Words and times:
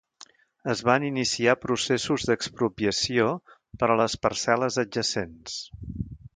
Es 0.71 0.79
van 0.87 1.03
iniciar 1.09 1.55
processos 1.65 2.25
d'expropiació 2.31 3.29
per 3.83 3.91
a 3.97 4.01
les 4.03 4.19
parcel·les 4.27 4.81
adjacents. 4.87 5.63